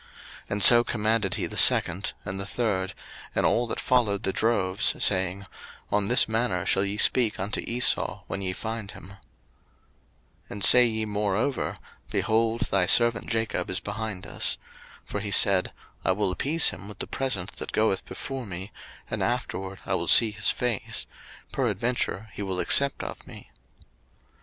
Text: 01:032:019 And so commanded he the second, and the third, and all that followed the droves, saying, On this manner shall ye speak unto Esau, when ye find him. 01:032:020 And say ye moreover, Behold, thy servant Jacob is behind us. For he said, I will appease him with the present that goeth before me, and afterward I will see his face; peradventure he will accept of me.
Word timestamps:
01:032:019 0.45 0.45
And 0.49 0.63
so 0.63 0.83
commanded 0.83 1.33
he 1.35 1.45
the 1.45 1.55
second, 1.57 2.13
and 2.25 2.39
the 2.39 2.45
third, 2.47 2.95
and 3.35 3.45
all 3.45 3.67
that 3.67 3.79
followed 3.79 4.23
the 4.23 4.33
droves, 4.33 4.95
saying, 5.05 5.45
On 5.91 6.07
this 6.07 6.27
manner 6.27 6.65
shall 6.65 6.83
ye 6.83 6.97
speak 6.97 7.39
unto 7.39 7.59
Esau, 7.67 8.23
when 8.25 8.41
ye 8.41 8.51
find 8.51 8.89
him. 8.89 9.09
01:032:020 9.09 9.17
And 10.49 10.63
say 10.63 10.85
ye 10.87 11.05
moreover, 11.05 11.77
Behold, 12.09 12.61
thy 12.61 12.87
servant 12.87 13.29
Jacob 13.29 13.69
is 13.69 13.79
behind 13.79 14.25
us. 14.25 14.57
For 15.05 15.19
he 15.19 15.29
said, 15.29 15.71
I 16.03 16.13
will 16.13 16.31
appease 16.31 16.69
him 16.71 16.87
with 16.87 16.97
the 16.97 17.05
present 17.05 17.57
that 17.57 17.71
goeth 17.71 18.03
before 18.07 18.47
me, 18.47 18.71
and 19.07 19.21
afterward 19.21 19.81
I 19.85 19.93
will 19.93 20.07
see 20.07 20.31
his 20.31 20.49
face; 20.49 21.05
peradventure 21.51 22.31
he 22.33 22.41
will 22.41 22.59
accept 22.59 23.03
of 23.03 23.27
me. 23.27 23.51